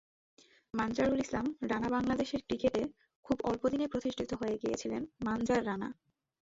মানজারুল 0.73 1.19
ইসলাম 1.19 1.45
রানাবাংলাদেশের 1.71 2.41
ক্রিকেটে 2.47 2.81
খুব 3.25 3.37
অল্প 3.43 3.63
দিনেই 3.71 3.91
প্রতিষ্ঠিত 3.93 4.31
হয়ে 4.33 4.59
গিয়েছিলেন 4.61 5.01
মানজার 5.25 5.61
রানা। 5.65 5.89